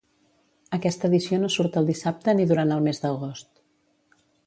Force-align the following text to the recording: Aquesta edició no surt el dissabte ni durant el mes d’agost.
Aquesta 0.77 1.07
edició 1.11 1.39
no 1.45 1.51
surt 1.57 1.79
el 1.83 1.91
dissabte 1.91 2.37
ni 2.41 2.49
durant 2.53 2.75
el 2.79 2.85
mes 2.89 3.07
d’agost. 3.07 3.51